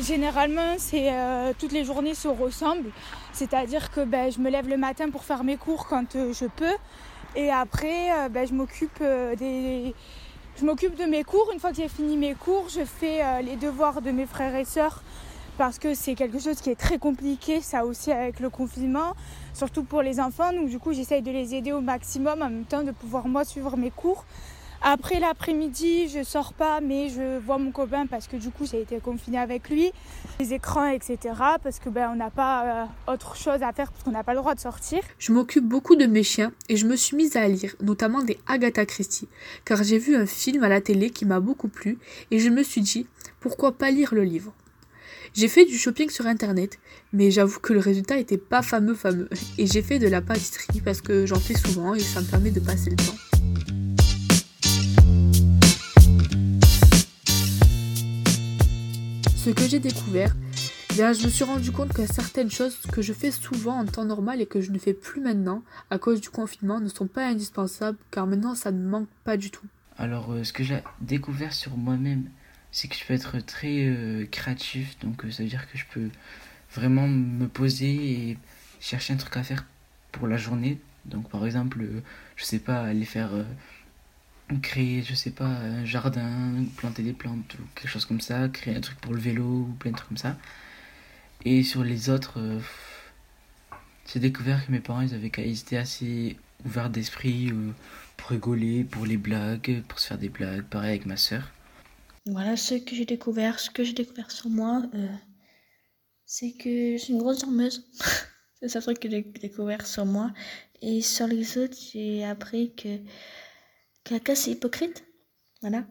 généralement, 0.00 0.76
c'est 0.78 1.12
euh, 1.12 1.52
toutes 1.58 1.72
les 1.72 1.84
journées 1.84 2.14
se 2.14 2.28
ressemblent. 2.28 2.90
C'est-à-dire 3.32 3.90
que 3.90 4.00
ben, 4.04 4.32
je 4.32 4.38
me 4.40 4.48
lève 4.50 4.68
le 4.68 4.78
matin 4.78 5.10
pour 5.10 5.24
faire 5.24 5.44
mes 5.44 5.56
cours 5.56 5.86
quand 5.86 6.14
je 6.14 6.46
peux. 6.46 6.74
Et 7.36 7.50
après, 7.50 8.28
ben, 8.30 8.46
je 8.46 8.54
m'occupe 8.54 9.02
des... 9.38 9.94
Je 10.58 10.64
m'occupe 10.64 10.96
de 10.96 11.04
mes 11.04 11.22
cours. 11.22 11.50
Une 11.52 11.60
fois 11.60 11.70
que 11.70 11.76
j'ai 11.76 11.88
fini 11.88 12.16
mes 12.16 12.34
cours, 12.34 12.68
je 12.68 12.84
fais 12.84 13.42
les 13.42 13.54
devoirs 13.54 14.02
de 14.02 14.10
mes 14.10 14.26
frères 14.26 14.56
et 14.56 14.64
sœurs 14.64 15.04
parce 15.58 15.80
que 15.80 15.92
c'est 15.92 16.14
quelque 16.14 16.38
chose 16.38 16.60
qui 16.60 16.70
est 16.70 16.78
très 16.78 16.98
compliqué, 16.98 17.60
ça 17.60 17.84
aussi 17.84 18.12
avec 18.12 18.38
le 18.38 18.48
confinement, 18.48 19.14
surtout 19.52 19.82
pour 19.82 20.02
les 20.02 20.20
enfants. 20.20 20.52
Donc 20.52 20.68
du 20.68 20.78
coup, 20.78 20.92
j'essaye 20.92 21.20
de 21.20 21.32
les 21.32 21.54
aider 21.54 21.72
au 21.72 21.80
maximum 21.80 22.40
en 22.40 22.48
même 22.48 22.64
temps 22.64 22.84
de 22.84 22.92
pouvoir 22.92 23.26
moi 23.26 23.44
suivre 23.44 23.76
mes 23.76 23.90
cours. 23.90 24.24
Après 24.80 25.18
l'après-midi, 25.18 26.08
je 26.08 26.22
sors 26.22 26.52
pas, 26.52 26.80
mais 26.80 27.08
je 27.08 27.38
vois 27.40 27.58
mon 27.58 27.72
copain 27.72 28.06
parce 28.06 28.28
que 28.28 28.36
du 28.36 28.50
coup 28.50 28.64
j'ai 28.64 28.80
été 28.80 29.00
confinée 29.00 29.38
avec 29.38 29.68
lui. 29.68 29.90
Les 30.38 30.54
écrans, 30.54 30.86
etc. 30.86 31.18
Parce 31.60 31.80
que 31.80 31.88
ben 31.88 32.10
on 32.12 32.14
n'a 32.14 32.30
pas 32.30 32.84
euh, 33.08 33.12
autre 33.12 33.34
chose 33.34 33.60
à 33.60 33.72
faire 33.72 33.90
parce 33.90 34.04
qu'on 34.04 34.12
n'a 34.12 34.22
pas 34.22 34.34
le 34.34 34.38
droit 34.38 34.54
de 34.54 34.60
sortir. 34.60 35.00
Je 35.18 35.32
m'occupe 35.32 35.64
beaucoup 35.64 35.96
de 35.96 36.06
mes 36.06 36.22
chiens 36.22 36.52
et 36.68 36.76
je 36.76 36.86
me 36.86 36.94
suis 36.94 37.16
mise 37.16 37.36
à 37.36 37.48
lire, 37.48 37.74
notamment 37.82 38.22
des 38.22 38.38
Agatha 38.46 38.86
Christie, 38.86 39.26
car 39.64 39.82
j'ai 39.82 39.98
vu 39.98 40.14
un 40.14 40.26
film 40.26 40.62
à 40.62 40.68
la 40.68 40.80
télé 40.80 41.10
qui 41.10 41.24
m'a 41.24 41.40
beaucoup 41.40 41.68
plu 41.68 41.98
et 42.30 42.38
je 42.38 42.48
me 42.48 42.62
suis 42.62 42.82
dit 42.82 43.08
pourquoi 43.40 43.72
pas 43.72 43.90
lire 43.90 44.14
le 44.14 44.22
livre? 44.22 44.54
J'ai 45.34 45.48
fait 45.48 45.66
du 45.66 45.76
shopping 45.76 46.08
sur 46.10 46.26
internet, 46.26 46.78
mais 47.12 47.30
j'avoue 47.30 47.60
que 47.60 47.72
le 47.72 47.80
résultat 47.80 48.18
était 48.18 48.38
pas 48.38 48.62
fameux 48.62 48.94
fameux 48.94 49.28
et 49.58 49.66
j'ai 49.66 49.82
fait 49.82 49.98
de 49.98 50.08
la 50.08 50.20
pâtisserie 50.22 50.80
parce 50.80 51.00
que 51.00 51.26
j'en 51.26 51.38
fais 51.38 51.54
souvent 51.54 51.94
et 51.94 52.00
ça 52.00 52.20
me 52.20 52.26
permet 52.26 52.50
de 52.50 52.60
passer 52.60 52.90
le 52.90 52.96
temps. 52.96 53.14
Ce 59.36 59.50
que 59.50 59.68
j'ai 59.68 59.78
découvert, 59.78 60.34
bien, 60.94 61.12
je 61.12 61.24
me 61.24 61.28
suis 61.30 61.44
rendu 61.44 61.72
compte 61.72 61.92
que 61.92 62.06
certaines 62.06 62.50
choses 62.50 62.78
que 62.90 63.02
je 63.02 63.12
fais 63.12 63.30
souvent 63.30 63.78
en 63.78 63.84
temps 63.84 64.04
normal 64.04 64.40
et 64.40 64.46
que 64.46 64.60
je 64.60 64.72
ne 64.72 64.78
fais 64.78 64.94
plus 64.94 65.20
maintenant 65.20 65.62
à 65.90 65.98
cause 65.98 66.20
du 66.20 66.30
confinement 66.30 66.80
ne 66.80 66.88
sont 66.88 67.06
pas 67.06 67.26
indispensables 67.26 67.98
car 68.10 68.26
maintenant 68.26 68.54
ça 68.54 68.72
ne 68.72 68.82
manque 68.82 69.08
pas 69.24 69.36
du 69.36 69.50
tout. 69.50 69.66
Alors, 69.98 70.34
ce 70.42 70.52
que 70.52 70.62
j'ai 70.64 70.82
découvert 71.00 71.52
sur 71.52 71.76
moi-même, 71.76 72.30
c'est 72.72 72.88
que 72.88 72.96
je 72.96 73.04
peux 73.04 73.14
être 73.14 73.38
très 73.40 74.28
créatif. 74.30 74.98
Donc, 75.00 75.22
ça 75.30 75.42
veut 75.42 75.48
dire 75.48 75.70
que 75.70 75.78
je 75.78 75.84
peux 75.92 76.10
vraiment 76.74 77.08
me 77.08 77.46
poser 77.48 77.94
et 78.30 78.38
chercher 78.80 79.14
un 79.14 79.16
truc 79.16 79.36
à 79.36 79.42
faire 79.42 79.64
pour 80.12 80.26
la 80.28 80.36
journée. 80.36 80.78
Donc, 81.06 81.28
par 81.30 81.44
exemple, 81.46 81.84
je 82.36 82.44
sais 82.44 82.58
pas, 82.58 82.82
aller 82.82 83.04
faire 83.04 83.30
créer, 84.56 85.02
je 85.02 85.14
sais 85.14 85.30
pas, 85.30 85.46
un 85.46 85.84
jardin, 85.84 86.64
planter 86.76 87.02
des 87.02 87.12
plantes 87.12 87.54
ou 87.54 87.62
quelque 87.74 87.90
chose 87.90 88.06
comme 88.06 88.20
ça, 88.20 88.48
créer 88.48 88.74
un 88.74 88.80
truc 88.80 88.98
pour 88.98 89.12
le 89.12 89.20
vélo 89.20 89.44
ou 89.44 89.76
plein 89.78 89.90
de 89.90 89.96
trucs 89.96 90.08
comme 90.08 90.16
ça. 90.16 90.36
Et 91.44 91.62
sur 91.62 91.84
les 91.84 92.10
autres, 92.10 92.40
euh, 92.40 92.58
j'ai 94.10 94.20
découvert 94.20 94.66
que 94.66 94.72
mes 94.72 94.80
parents 94.80 95.02
ils, 95.02 95.14
avaient, 95.14 95.30
ils 95.38 95.60
étaient 95.60 95.76
assez 95.76 96.36
ouverts 96.64 96.90
d'esprit 96.90 97.50
euh, 97.50 97.70
pour 98.16 98.30
rigoler, 98.30 98.84
pour 98.84 99.06
les 99.06 99.16
blagues, 99.16 99.82
pour 99.86 99.98
se 99.98 100.08
faire 100.08 100.18
des 100.18 100.30
blagues, 100.30 100.62
pareil 100.62 100.90
avec 100.90 101.06
ma 101.06 101.16
soeur. 101.16 101.50
Voilà 102.28 102.56
ce 102.56 102.74
que 102.74 102.94
j'ai 102.94 103.06
découvert, 103.06 103.58
ce 103.58 103.70
que 103.70 103.84
j'ai 103.84 103.94
découvert 103.94 104.30
sur 104.30 104.48
moi, 104.48 104.82
euh, 104.94 105.08
c'est 106.26 106.52
que 106.52 106.92
je 106.92 106.98
suis 106.98 107.12
une 107.12 107.18
grosse 107.18 107.38
dormeuse. 107.38 107.86
c'est 108.60 108.68
ça 108.68 108.80
truc 108.80 109.00
que 109.00 109.10
j'ai 109.10 109.22
découvert 109.22 109.86
sur 109.86 110.04
moi. 110.04 110.32
Et 110.80 111.02
sur 111.02 111.26
les 111.26 111.58
autres, 111.58 111.76
j'ai 111.92 112.24
appris 112.24 112.74
que 112.74 113.00
Quelqu'un 114.08 114.34
c'est 114.34 114.52
hypocrite. 114.52 115.04
Voilà. 115.60 115.84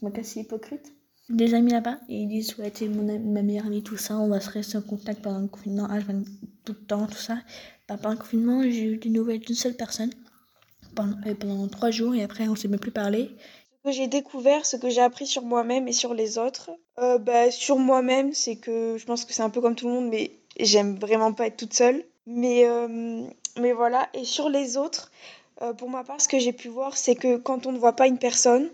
Quelqu'un 0.00 0.22
c'est 0.22 0.40
hypocrite. 0.40 0.92
Des 1.28 1.54
amis 1.54 1.72
là-bas 1.72 1.98
et 2.08 2.18
ils 2.18 2.28
disent 2.28 2.56
ouais 2.58 2.70
t'es 2.70 2.86
ma 2.86 3.42
meilleure 3.42 3.66
amie 3.66 3.82
tout 3.82 3.96
ça 3.96 4.18
on 4.18 4.28
va 4.28 4.40
se 4.40 4.50
rester 4.50 4.76
en 4.76 4.82
contact 4.82 5.22
pendant 5.22 5.40
le 5.40 5.48
confinement 5.48 5.88
H20 5.88 6.24
tout 6.64 6.74
le 6.78 6.86
temps 6.86 7.06
tout 7.06 7.16
ça 7.16 7.38
bah, 7.88 7.96
pendant 7.96 8.10
le 8.10 8.20
confinement 8.20 8.62
j'ai 8.62 8.84
eu 8.84 8.98
des 8.98 9.08
nouvelles 9.08 9.40
d'une 9.40 9.54
seule 9.54 9.74
personne 9.74 10.10
pendant, 10.94 11.16
euh, 11.26 11.34
pendant 11.34 11.66
trois 11.68 11.90
jours 11.90 12.14
et 12.14 12.22
après 12.22 12.46
on 12.46 12.54
s'est 12.54 12.68
même 12.68 12.78
plus 12.78 12.90
parlé 12.90 13.30
que 13.84 13.92
j'ai 13.92 14.06
découvert 14.06 14.64
ce 14.64 14.76
que 14.76 14.88
j'ai 14.88 15.00
appris 15.02 15.26
sur 15.26 15.42
moi-même 15.42 15.88
et 15.88 15.92
sur 15.92 16.14
les 16.14 16.38
autres 16.38 16.70
euh, 16.98 17.18
bah, 17.18 17.50
sur 17.50 17.78
moi-même 17.78 18.32
c'est 18.32 18.56
que 18.56 18.96
je 18.98 19.04
pense 19.04 19.24
que 19.24 19.32
c'est 19.32 19.42
un 19.42 19.50
peu 19.50 19.60
comme 19.60 19.74
tout 19.74 19.86
le 19.86 19.94
monde 19.94 20.08
mais 20.08 20.30
j'aime 20.58 20.96
vraiment 20.96 21.32
pas 21.32 21.46
être 21.46 21.56
toute 21.56 21.74
seule 21.74 22.04
mais 22.26 22.64
euh, 22.66 23.22
mais 23.58 23.72
voilà 23.72 24.08
et 24.14 24.24
sur 24.24 24.48
les 24.48 24.76
autres 24.76 25.10
euh, 25.62 25.72
pour 25.72 25.88
ma 25.88 26.02
part, 26.04 26.20
ce 26.20 26.28
que 26.28 26.38
j'ai 26.38 26.52
pu 26.52 26.68
voir, 26.68 26.96
c'est 26.96 27.14
que 27.14 27.36
quand 27.36 27.66
on 27.66 27.72
ne 27.72 27.78
voit 27.78 27.92
pas 27.92 28.06
une 28.08 28.18
personne, 28.18 28.70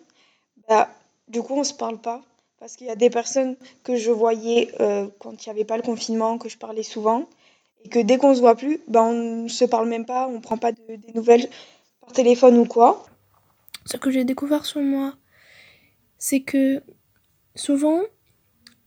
bah, 0.68 0.88
du 1.28 1.42
coup, 1.42 1.54
on 1.54 1.64
se 1.64 1.74
parle 1.74 1.98
pas. 1.98 2.22
Parce 2.58 2.76
qu'il 2.76 2.86
y 2.86 2.90
a 2.90 2.96
des 2.96 3.10
personnes 3.10 3.56
que 3.84 3.96
je 3.96 4.10
voyais 4.10 4.72
quand 5.18 5.32
il 5.32 5.48
n'y 5.48 5.50
avait 5.50 5.64
pas 5.64 5.76
le 5.76 5.82
confinement, 5.82 6.36
que 6.36 6.48
je 6.48 6.58
parlais 6.58 6.82
souvent, 6.82 7.26
et 7.84 7.88
que 7.88 7.98
dès 7.98 8.18
qu'on 8.18 8.30
ne 8.30 8.34
se 8.34 8.40
voit 8.40 8.54
plus, 8.54 8.80
bah, 8.86 9.02
on 9.02 9.12
ne 9.44 9.48
se 9.48 9.64
parle 9.64 9.88
même 9.88 10.04
pas, 10.04 10.28
on 10.28 10.40
prend 10.40 10.58
pas 10.58 10.72
des 10.72 10.98
nouvelles 11.14 11.48
par 12.00 12.12
téléphone 12.12 12.58
ou 12.58 12.66
quoi. 12.66 13.04
Ce 13.90 13.96
que 13.96 14.10
j'ai 14.12 14.24
découvert 14.24 14.64
sur 14.66 14.80
moi, 14.80 15.14
c'est 16.16 16.42
que 16.42 16.80
souvent, 17.56 18.02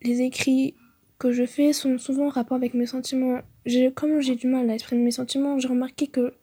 les 0.02 0.22
écrits 0.22 0.78
que 1.20 1.34
je 1.34 1.46
fais 1.46 1.74
sont 1.74 1.98
souvent 1.98 2.28
en 2.28 2.30
rapport 2.30 2.56
avec 2.56 2.74
mes 2.74 2.86
sentiments. 2.86 3.42
Comme 3.96 4.22
j'ai 4.22 4.36
du 4.36 4.48
mal 4.48 4.70
à 4.70 4.76
exprimer 4.76 5.04
mes 5.04 5.12
sentiments, 5.12 5.60
j'ai 5.60 5.68
remarqué 5.68 6.08
que 6.08 6.34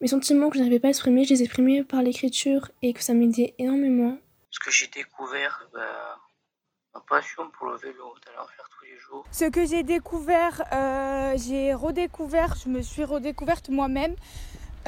mes 0.00 0.06
sentiments 0.06 0.48
que 0.48 0.54
je 0.56 0.60
n'arrivais 0.60 0.80
pas 0.80 0.88
à 0.88 0.90
exprimer, 0.90 1.24
je 1.24 1.34
les 1.34 1.42
exprimais 1.42 1.84
par 1.84 2.02
l'écriture 2.02 2.70
et 2.80 2.94
que 2.94 3.02
ça 3.02 3.12
m'aidait 3.12 3.54
énormément. 3.58 4.16
Ce 4.50 4.58
que 4.58 4.70
j'ai 4.70 4.86
découvert, 4.86 5.68
bah, 5.74 6.18
ma 6.94 7.00
passion 7.00 7.50
pour 7.50 7.66
le 7.68 7.76
vélo, 7.76 8.14
d'aller 8.24 8.38
en 8.38 8.46
faire 8.46 8.68
tous 8.70 8.86
les 8.86 8.98
jours. 8.98 9.26
Ce 9.30 9.44
que 9.44 9.66
j'ai 9.66 9.82
découvert, 9.82 10.62
euh, 10.72 11.34
j'ai 11.36 11.74
redécouvert, 11.74 12.54
je 12.56 12.70
me 12.70 12.80
suis 12.80 13.04
redécouverte 13.04 13.68
moi-même. 13.68 14.16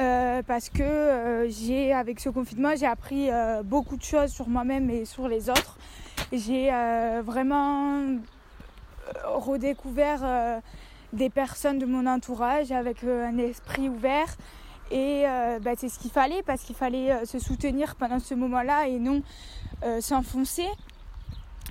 Euh, 0.01 0.41
parce 0.45 0.69
que 0.69 0.83
euh, 0.83 1.49
j'ai 1.49 1.93
avec 1.93 2.19
ce 2.19 2.27
confinement 2.27 2.75
j'ai 2.77 2.85
appris 2.85 3.29
beaucoup 3.63 3.95
de 3.95 4.03
choses 4.03 4.29
sur 4.29 4.49
moi-même 4.49 4.89
et 4.89 5.05
sur 5.05 5.29
les 5.29 5.49
autres 5.49 5.77
j'ai 6.33 6.69
vraiment 7.23 8.17
redécouvert 9.23 10.61
des 11.13 11.29
personnes 11.29 11.79
de 11.79 11.85
mon 11.85 12.05
entourage 12.07 12.71
avec 12.71 13.03
un 13.03 13.37
esprit 13.37 13.87
ouvert 13.87 14.35
et 14.91 15.23
euh, 15.25 15.59
bah, 15.59 15.71
c'est 15.77 15.89
ce 15.89 15.97
qu'il 15.97 16.11
fallait 16.11 16.43
parce 16.43 16.63
qu'il 16.63 16.75
fallait 16.75 17.11
euh, 17.11 17.25
se 17.25 17.39
soutenir 17.39 17.95
pendant 17.95 18.19
ce 18.19 18.35
moment-là 18.35 18.87
et 18.87 18.99
non 18.99 19.23
euh, 19.83 19.99
s'enfoncer. 19.99 20.67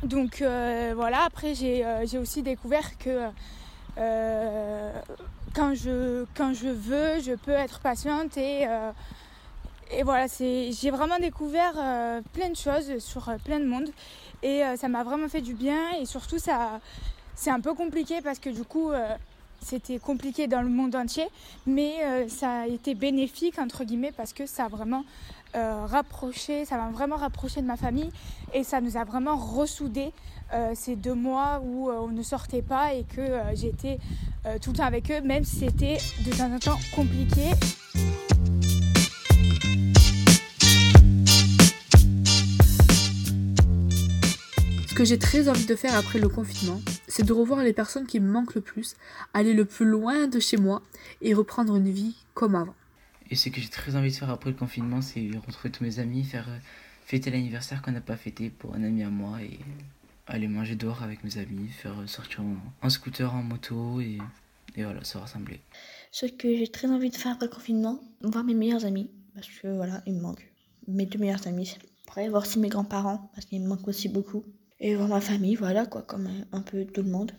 Donc 0.03 0.43
voilà, 0.43 1.25
après 1.25 1.55
j'ai 1.55 2.19
aussi 2.19 2.43
découvert 2.43 2.99
que 2.99 3.29
quand, 3.97 5.75
je, 5.75 6.25
quand 6.35 6.53
je 6.53 6.69
veux, 6.69 7.21
je 7.21 7.35
peux 7.35 7.53
être 7.53 7.81
patiente 7.81 8.37
et, 8.37 8.67
et 9.91 10.03
voilà, 10.03 10.27
j'ai 10.39 10.91
vraiment 10.91 11.19
découvert 11.19 11.75
plein 12.33 12.51
de 12.51 12.57
choses 12.57 12.99
sur 12.99 13.31
plein 13.45 13.61
de 13.61 13.67
monde 13.67 13.89
et 14.43 14.63
ça 14.77 14.89
m'a 14.89 15.05
vraiment 15.05 15.29
fait 15.29 15.41
du 15.41 15.55
bien 15.55 15.93
et 16.01 16.07
surtout 16.07 16.39
ça 16.39 16.81
c'est 17.37 17.51
un 17.51 17.61
peu 17.61 17.75
compliqué 17.75 18.21
parce 18.21 18.39
que 18.39 18.51
du 18.51 18.65
coup 18.65 18.91
c'était 19.65 19.99
compliqué 19.99 20.47
dans 20.47 20.63
le 20.63 20.69
monde 20.69 20.95
entier, 20.95 21.27
mais 21.67 21.95
euh, 22.05 22.29
ça 22.29 22.61
a 22.61 22.67
été 22.67 22.95
bénéfique 22.95 23.59
entre 23.59 23.85
guillemets 23.85 24.13
parce 24.13 24.33
que 24.33 24.47
ça 24.47 24.67
a 24.67 24.69
vraiment 24.69 25.05
euh, 25.55 25.87
rapproché, 25.87 26.65
ça 26.65 26.77
m'a 26.77 26.91
vraiment 26.91 27.17
rapproché 27.17 27.61
de 27.61 27.67
ma 27.67 27.77
famille 27.77 28.11
et 28.53 28.65
ça 28.65 28.81
nous 28.81 28.97
a 28.97 29.05
vraiment 29.05 29.37
ressoudé 29.37 30.13
euh, 30.53 30.73
ces 30.75 30.97
deux 30.97 31.15
mois 31.15 31.61
où 31.65 31.91
on 31.91 32.09
ne 32.09 32.23
sortait 32.23 32.63
pas 32.63 32.95
et 32.95 33.05
que 33.05 33.23
j'étais 33.55 33.99
tout 34.61 34.71
le 34.71 34.77
temps 34.77 34.85
avec 34.85 35.11
eux, 35.11 35.21
même 35.23 35.45
si 35.45 35.57
c'était 35.57 35.97
de 36.25 36.37
temps 36.37 36.53
en 36.53 36.59
temps 36.59 36.79
compliqué. 36.95 37.51
Ce 44.95 44.99
que 44.99 45.05
j'ai 45.05 45.19
très 45.19 45.49
envie 45.49 45.67
de 45.67 45.75
faire 45.75 45.97
après 45.97 46.21
le 46.21 46.29
confinement, 46.29 46.81
c'est 47.09 47.25
de 47.25 47.33
revoir 47.33 47.65
les 47.65 47.73
personnes 47.73 48.07
qui 48.07 48.21
me 48.21 48.31
manquent 48.31 48.55
le 48.55 48.61
plus, 48.61 48.95
aller 49.33 49.53
le 49.53 49.65
plus 49.65 49.87
loin 49.87 50.29
de 50.29 50.39
chez 50.39 50.57
moi 50.57 50.83
et 51.21 51.35
reprendre 51.35 51.75
une 51.75 51.91
vie 51.91 52.15
comme 52.33 52.55
avant. 52.55 52.77
Et 53.31 53.37
ce 53.37 53.49
que 53.49 53.61
j'ai 53.61 53.69
très 53.69 53.97
envie 53.97 54.11
de 54.11 54.17
faire 54.17 54.31
après 54.31 54.51
le 54.51 54.57
confinement, 54.57 55.01
c'est 55.01 55.31
retrouver 55.47 55.71
tous 55.71 55.83
mes 55.83 55.99
amis, 55.99 56.25
faire 56.25 56.49
euh, 56.49 56.59
fêter 57.05 57.31
l'anniversaire 57.31 57.83
qu'on 57.83 57.93
n'a 57.93 58.01
pas 58.01 58.17
fêté 58.17 58.51
pour 58.51 58.75
un 58.75 58.83
ami 58.83 59.03
à 59.03 59.11
moi 59.11 59.43
et 59.43 59.59
aller 60.27 60.49
manger 60.49 60.77
dehors 60.77 61.03
avec 61.03 61.25
mes 61.25 61.39
amis, 61.39 61.69
faire 61.69 61.99
euh, 62.01 62.07
sortir 62.07 62.43
en, 62.83 62.91
scooter, 62.91 63.35
en 63.35 63.43
moto 63.43 64.01
et, 64.01 64.19
voilà, 64.77 65.05
se 65.05 65.19
rassembler. 65.19 65.61
Ce 66.11 66.27
que 66.27 66.57
j'ai 66.57 66.69
très 66.69 66.89
envie 66.91 67.11
de 67.11 67.17
faire 67.17 67.33
après 67.33 67.47
le 67.47 67.53
confinement, 67.53 68.01
voir 68.23 68.45
mes 68.45 68.55
meilleurs 68.55 68.85
amis, 68.85 69.11
parce 69.35 69.49
que 69.49 69.69
voilà, 69.69 70.03
il 70.07 70.15
me 70.15 70.21
manque. 70.21 70.51
Mes 70.89 71.07
deux 71.07 71.19
meilleurs 71.19 71.47
amis. 71.47 71.77
Après, 72.07 72.29
voir 72.29 72.43
aussi 72.43 72.59
mes 72.59 72.69
grands-parents, 72.69 73.31
parce 73.35 73.47
qu'ils 73.47 73.63
me 73.63 73.69
manquent 73.69 73.89
aussi 73.89 74.09
beaucoup 74.09 74.45
et 74.81 74.97
voir 74.97 75.09
ma 75.09 75.21
famille, 75.21 75.55
voilà 75.55 75.87
quoi, 75.87 76.03
comme 76.03 76.29
un 76.53 76.61
peu 76.61 76.85
tout 76.85 77.03
le 77.03 77.11
monde. 77.11 77.33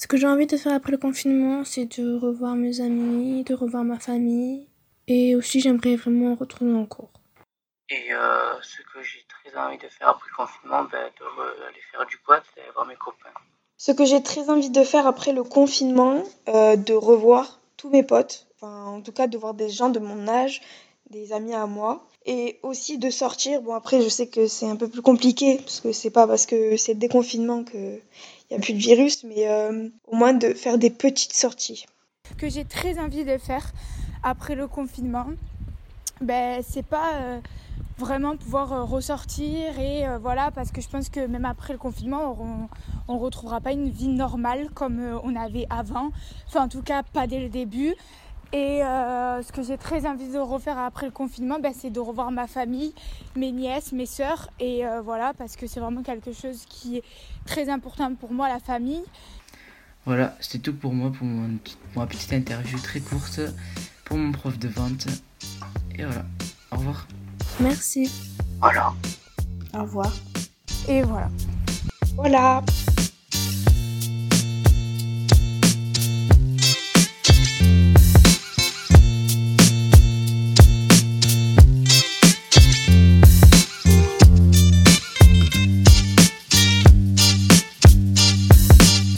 Ce 0.00 0.06
que 0.06 0.16
j'ai 0.16 0.28
envie 0.28 0.46
de 0.46 0.56
faire 0.56 0.74
après 0.74 0.92
le 0.92 0.98
confinement, 0.98 1.64
c'est 1.64 1.98
de 1.98 2.14
revoir 2.16 2.54
mes 2.54 2.80
amis, 2.80 3.42
de 3.42 3.52
revoir 3.52 3.82
ma 3.82 3.98
famille, 3.98 4.68
et 5.08 5.34
aussi 5.34 5.60
j'aimerais 5.60 5.96
vraiment 5.96 6.36
retourner 6.36 6.78
en 6.78 6.86
cours. 6.86 7.10
Et 7.90 8.12
euh, 8.12 8.62
ce 8.62 8.80
que 8.82 9.02
j'ai 9.02 9.24
très 9.28 9.58
envie 9.58 9.76
de 9.78 9.88
faire 9.88 10.08
après 10.10 10.28
le 10.30 10.36
confinement, 10.36 10.84
ben, 10.84 11.10
d'aller 11.18 11.80
faire 11.90 12.06
du 12.06 12.16
quad, 12.18 12.42
d'aller 12.56 12.68
voir 12.74 12.86
mes 12.86 12.94
copains. 12.94 13.34
Ce 13.76 13.90
que 13.90 14.04
j'ai 14.04 14.22
très 14.22 14.50
envie 14.50 14.70
de 14.70 14.84
faire 14.84 15.08
après 15.08 15.32
le 15.32 15.42
confinement, 15.42 16.22
euh, 16.48 16.76
de 16.76 16.94
revoir 16.94 17.60
tous 17.76 17.90
mes 17.90 18.04
potes, 18.04 18.46
enfin 18.54 18.84
en 18.84 19.00
tout 19.00 19.12
cas 19.12 19.26
de 19.26 19.36
voir 19.36 19.54
des 19.54 19.68
gens 19.68 19.88
de 19.88 19.98
mon 19.98 20.28
âge, 20.28 20.62
des 21.10 21.32
amis 21.32 21.54
à 21.54 21.66
moi, 21.66 22.06
et 22.24 22.60
aussi 22.62 22.98
de 22.98 23.10
sortir. 23.10 23.62
Bon, 23.62 23.74
après, 23.74 24.00
je 24.02 24.08
sais 24.08 24.28
que 24.28 24.46
c'est 24.46 24.68
un 24.68 24.76
peu 24.76 24.88
plus 24.88 25.02
compliqué, 25.02 25.56
parce 25.56 25.80
que 25.80 25.90
c'est 25.90 26.10
pas 26.10 26.28
parce 26.28 26.46
que 26.46 26.76
c'est 26.76 26.92
le 26.92 27.00
déconfinement 27.00 27.64
qu'il 27.64 28.00
n'y 28.50 28.56
a 28.56 28.60
plus 28.60 28.74
de 28.74 28.78
virus, 28.78 29.24
mais 29.24 29.48
euh, 29.48 29.88
au 30.06 30.16
moins 30.16 30.32
de 30.32 30.54
faire 30.54 30.78
des 30.78 30.90
petites 30.90 31.32
sorties. 31.32 31.86
Que 32.36 32.48
j'ai 32.48 32.64
très 32.64 32.98
envie 32.98 33.24
de 33.24 33.38
faire 33.38 33.72
après 34.22 34.54
le 34.54 34.66
confinement, 34.66 35.26
ben, 36.20 36.62
c'est 36.66 36.84
pas 36.84 37.14
euh, 37.14 37.40
vraiment 37.98 38.36
pouvoir 38.36 38.72
euh, 38.72 38.84
ressortir 38.84 39.78
et 39.78 40.04
voilà, 40.20 40.50
parce 40.50 40.72
que 40.72 40.80
je 40.80 40.88
pense 40.88 41.08
que 41.08 41.20
même 41.20 41.44
après 41.44 41.72
le 41.72 41.78
confinement, 41.78 42.36
on 43.08 43.14
ne 43.14 43.18
retrouvera 43.18 43.60
pas 43.60 43.72
une 43.72 43.90
vie 43.90 44.08
normale 44.08 44.68
comme 44.74 45.00
on 45.22 45.36
avait 45.36 45.66
avant, 45.70 46.10
enfin, 46.46 46.64
en 46.64 46.68
tout 46.68 46.82
cas, 46.82 47.02
pas 47.02 47.26
dès 47.26 47.40
le 47.40 47.48
début. 47.48 47.94
Et 48.52 48.82
euh, 48.82 49.42
ce 49.42 49.52
que 49.52 49.62
j'ai 49.62 49.76
très 49.76 50.06
envie 50.06 50.28
de 50.28 50.38
refaire 50.38 50.78
après 50.78 51.06
le 51.06 51.12
confinement, 51.12 51.58
bah, 51.58 51.70
c'est 51.74 51.90
de 51.90 52.00
revoir 52.00 52.30
ma 52.30 52.46
famille, 52.46 52.94
mes 53.36 53.52
nièces, 53.52 53.92
mes 53.92 54.06
sœurs. 54.06 54.48
Et 54.58 54.86
euh, 54.86 55.02
voilà, 55.02 55.34
parce 55.34 55.56
que 55.56 55.66
c'est 55.66 55.80
vraiment 55.80 56.02
quelque 56.02 56.32
chose 56.32 56.64
qui 56.66 56.98
est 56.98 57.04
très 57.44 57.68
important 57.68 58.14
pour 58.14 58.32
moi, 58.32 58.48
la 58.48 58.58
famille. 58.58 59.04
Voilà, 60.06 60.34
c'était 60.40 60.70
tout 60.70 60.74
pour 60.74 60.94
moi, 60.94 61.12
pour, 61.12 61.26
ma 61.94 62.06
petite 62.06 62.32
interview 62.32 62.78
très 62.78 63.00
courte, 63.00 63.40
pour 64.06 64.16
mon 64.16 64.32
prof 64.32 64.58
de 64.58 64.68
vente. 64.68 65.06
Et 65.98 66.04
voilà, 66.04 66.24
au 66.72 66.76
revoir. 66.76 67.06
Merci. 67.60 68.10
Voilà. 68.60 68.94
Au 69.74 69.82
revoir. 69.82 70.12
Et 70.88 71.02
voilà. 71.02 71.28
Voilà. 72.16 72.62